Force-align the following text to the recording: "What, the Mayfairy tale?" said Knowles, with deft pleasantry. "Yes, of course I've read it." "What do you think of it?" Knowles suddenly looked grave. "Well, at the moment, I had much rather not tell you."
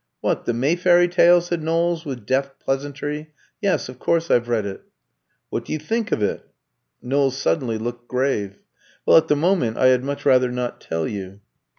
"What, 0.19 0.45
the 0.45 0.51
Mayfairy 0.51 1.11
tale?" 1.11 1.41
said 1.41 1.61
Knowles, 1.61 2.05
with 2.05 2.25
deft 2.25 2.59
pleasantry. 2.59 3.33
"Yes, 3.61 3.87
of 3.87 3.99
course 3.99 4.31
I've 4.31 4.49
read 4.49 4.65
it." 4.65 4.81
"What 5.51 5.63
do 5.63 5.73
you 5.73 5.77
think 5.77 6.11
of 6.11 6.23
it?" 6.23 6.41
Knowles 7.03 7.37
suddenly 7.37 7.77
looked 7.77 8.07
grave. 8.07 8.57
"Well, 9.05 9.17
at 9.17 9.27
the 9.27 9.35
moment, 9.35 9.77
I 9.77 9.89
had 9.89 10.03
much 10.03 10.25
rather 10.25 10.49
not 10.51 10.81
tell 10.81 11.07
you." 11.07 11.41